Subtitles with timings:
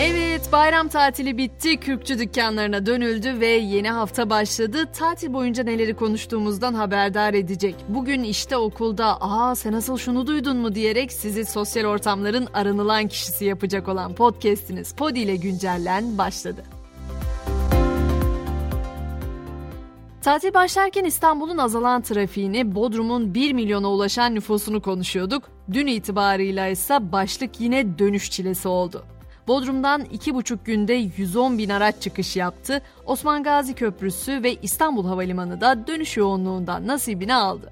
[0.00, 4.92] Evet bayram tatili bitti, kürkçü dükkanlarına dönüldü ve yeni hafta başladı.
[4.92, 7.74] Tatil boyunca neleri konuştuğumuzdan haberdar edecek.
[7.88, 13.44] Bugün işte okulda aa sen nasıl şunu duydun mu diyerek sizi sosyal ortamların aranılan kişisi
[13.44, 16.62] yapacak olan podcastiniz Podi ile güncellen başladı.
[20.22, 25.42] Tatil başlarken İstanbul'un azalan trafiğini, Bodrum'un 1 milyona ulaşan nüfusunu konuşuyorduk.
[25.72, 29.04] Dün itibarıyla ise başlık yine dönüş çilesi oldu.
[29.48, 32.82] Bodrum'dan 2,5 günde 110 bin araç çıkış yaptı.
[33.06, 37.70] Osman Gazi Köprüsü ve İstanbul Havalimanı da dönüş yoğunluğundan nasibini aldı.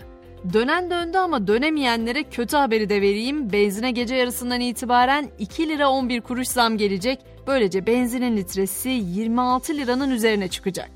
[0.53, 3.53] Dönen döndü ama dönemeyenlere kötü haberi de vereyim.
[3.53, 7.19] Benzine gece yarısından itibaren 2 lira 11 kuruş zam gelecek.
[7.47, 10.91] Böylece benzinin litresi 26 liranın üzerine çıkacak.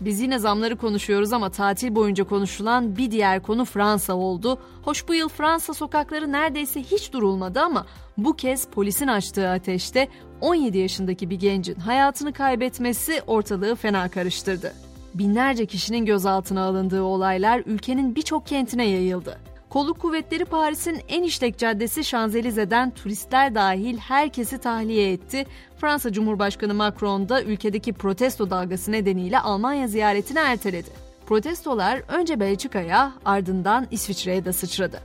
[0.00, 4.58] Biz yine zamları konuşuyoruz ama tatil boyunca konuşulan bir diğer konu Fransa oldu.
[4.82, 7.86] Hoş bu yıl Fransa sokakları neredeyse hiç durulmadı ama
[8.18, 10.08] bu kez polisin açtığı ateşte
[10.40, 14.72] 17 yaşındaki bir gencin hayatını kaybetmesi ortalığı fena karıştırdı.
[15.14, 19.49] Binlerce kişinin gözaltına alındığı olaylar ülkenin birçok kentine yayıldı.
[19.70, 25.46] Kolluk kuvvetleri Paris'in en işlek caddesi Şanzelize'den turistler dahil herkesi tahliye etti.
[25.76, 30.88] Fransa Cumhurbaşkanı Macron da ülkedeki protesto dalgası nedeniyle Almanya ziyaretini erteledi.
[31.26, 35.00] Protestolar önce Belçika'ya ardından İsviçre'ye de sıçradı.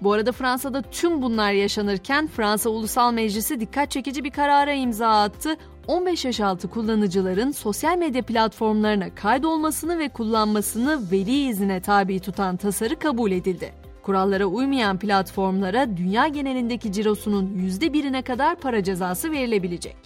[0.00, 5.56] Bu arada Fransa'da tüm bunlar yaşanırken Fransa Ulusal Meclisi dikkat çekici bir karara imza attı.
[5.86, 12.98] 15 yaş altı kullanıcıların sosyal medya platformlarına kaydolmasını ve kullanmasını veli izine tabi tutan tasarı
[12.98, 13.87] kabul edildi.
[14.02, 19.96] Kurallara uymayan platformlara dünya genelindeki cirosunun %1'ine kadar para cezası verilebilecek.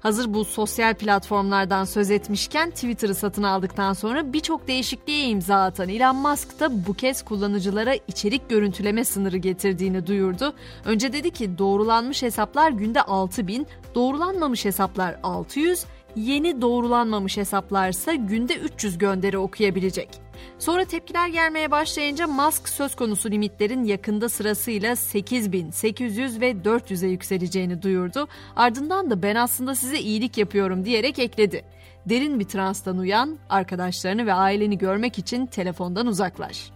[0.00, 6.16] Hazır bu sosyal platformlardan söz etmişken Twitter'ı satın aldıktan sonra birçok değişikliğe imza atan Elon
[6.16, 10.52] Musk da bu kez kullanıcılara içerik görüntüleme sınırı getirdiğini duyurdu.
[10.84, 15.84] Önce dedi ki doğrulanmış hesaplar günde 6000, doğrulanmamış hesaplar 600,
[16.16, 20.27] yeni doğrulanmamış hesaplarsa günde 300 gönderi okuyabilecek.
[20.58, 27.82] Sonra tepkiler gelmeye başlayınca Musk söz konusu limitlerin yakında sırasıyla 8000, 800 ve 400'e yükseleceğini
[27.82, 28.28] duyurdu.
[28.56, 31.64] Ardından da ben aslında size iyilik yapıyorum diyerek ekledi.
[32.06, 36.70] Derin bir transtan uyan, arkadaşlarını ve aileni görmek için telefondan uzaklaş.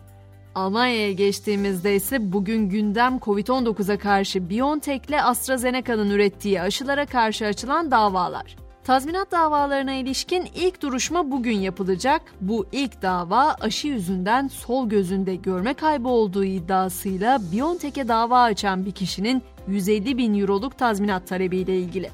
[0.55, 8.57] Almanya'ya geçtiğimizde ise bugün gündem Covid-19'a karşı BioNTech ile AstraZeneca'nın ürettiği aşılara karşı açılan davalar.
[8.85, 12.23] Tazminat davalarına ilişkin ilk duruşma bugün yapılacak.
[12.41, 18.93] Bu ilk dava aşı yüzünden sol gözünde görme kaybı olduğu iddiasıyla Biontech'e dava açan bir
[18.93, 22.11] kişinin 150 bin euroluk tazminat talebiyle ilgili.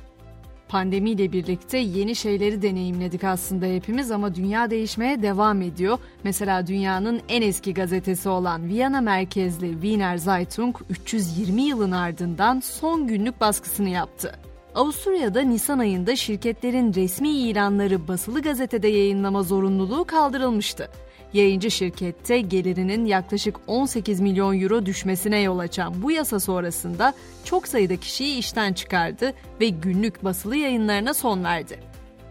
[0.68, 5.98] Pandemiyle birlikte yeni şeyleri deneyimledik aslında hepimiz ama dünya değişmeye devam ediyor.
[6.24, 13.40] Mesela dünyanın en eski gazetesi olan Viyana merkezli Wiener Zeitung 320 yılın ardından son günlük
[13.40, 14.34] baskısını yaptı.
[14.74, 20.88] Avusturya'da Nisan ayında şirketlerin resmi ilanları basılı gazetede yayınlama zorunluluğu kaldırılmıştı.
[21.32, 27.14] Yayıncı şirkette gelirinin yaklaşık 18 milyon euro düşmesine yol açan bu yasa sonrasında
[27.44, 31.78] çok sayıda kişiyi işten çıkardı ve günlük basılı yayınlarına son verdi.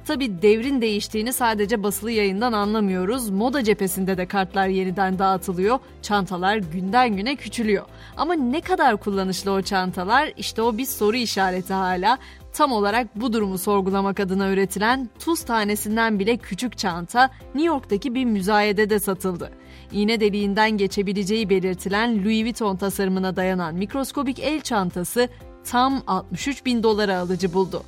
[0.08, 3.30] Tabi devrin değiştiğini sadece basılı yayından anlamıyoruz.
[3.30, 5.80] Moda cephesinde de kartlar yeniden dağıtılıyor.
[6.02, 7.86] Çantalar günden güne küçülüyor.
[8.18, 10.34] Ama ne kadar kullanışlı o çantalar?
[10.38, 12.18] İşte o bir soru işareti hala.
[12.54, 18.26] Tam olarak bu durumu sorgulamak adına üretilen tuz tanesinden bile küçük çanta New York'taki bir
[18.26, 19.52] müzayedede satıldı.
[19.92, 25.30] İğne deliğinden geçebileceği belirtilen Louis Vuitton tasarımına dayanan mikroskobik el çantası
[25.64, 27.84] tam 63 bin dolara alıcı buldu.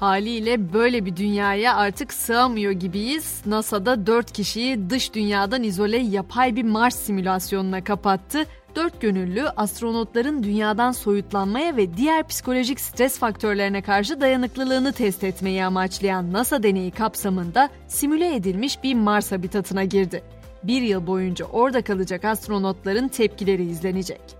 [0.00, 3.42] Haliyle böyle bir dünyaya artık sığamıyor gibiyiz.
[3.46, 8.44] NASA'da 4 kişiyi dış dünyadan izole yapay bir Mars simülasyonuna kapattı.
[8.76, 16.32] Dört gönüllü astronotların dünyadan soyutlanmaya ve diğer psikolojik stres faktörlerine karşı dayanıklılığını test etmeyi amaçlayan
[16.32, 20.22] NASA deneyi kapsamında simüle edilmiş bir Mars habitatına girdi.
[20.62, 24.39] Bir yıl boyunca orada kalacak astronotların tepkileri izlenecek.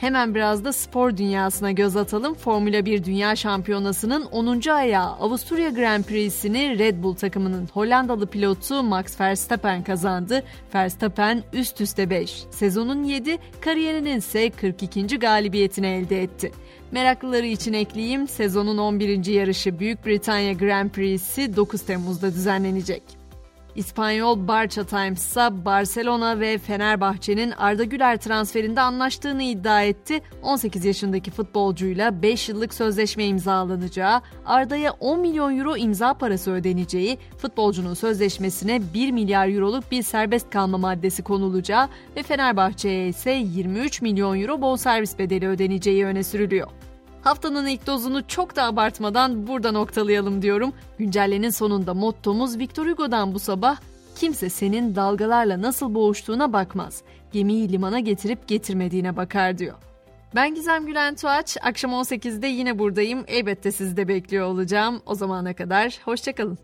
[0.00, 2.34] Hemen biraz da spor dünyasına göz atalım.
[2.34, 4.70] Formula 1 Dünya Şampiyonası'nın 10.
[4.70, 10.42] ayağı Avusturya Grand Prix'sini Red Bull takımının Hollandalı pilotu Max Verstappen kazandı.
[10.74, 15.06] Verstappen üst üste 5, sezonun 7, kariyerinin ise 42.
[15.18, 16.52] galibiyetini elde etti.
[16.90, 19.26] Meraklıları için ekleyeyim, sezonun 11.
[19.26, 23.19] yarışı Büyük Britanya Grand Prix'si 9 Temmuz'da düzenlenecek.
[23.74, 30.20] İspanyol Barça Times ise Barcelona ve Fenerbahçe'nin Arda Güler transferinde anlaştığını iddia etti.
[30.42, 37.94] 18 yaşındaki futbolcuyla 5 yıllık sözleşme imzalanacağı, Arda'ya 10 milyon euro imza parası ödeneceği, futbolcunun
[37.94, 44.62] sözleşmesine 1 milyar euroluk bir serbest kalma maddesi konulacağı ve Fenerbahçe'ye ise 23 milyon euro
[44.62, 46.68] bonservis bedeli ödeneceği öne sürülüyor.
[47.22, 50.72] Haftanın ilk dozunu çok da abartmadan burada noktalayalım diyorum.
[50.98, 53.76] Güncellenin sonunda mottomuz Victor Hugo'dan bu sabah
[54.20, 57.02] Kimse senin dalgalarla nasıl boğuştuğuna bakmaz.
[57.32, 59.74] Gemiyi limana getirip getirmediğine bakar diyor.
[60.34, 61.56] Ben Gizem Gülen Tuğaç.
[61.62, 63.24] Akşam 18'de yine buradayım.
[63.26, 65.02] Elbette sizi de bekliyor olacağım.
[65.06, 66.58] O zamana kadar hoşçakalın.